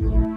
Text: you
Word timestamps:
you 0.00 0.29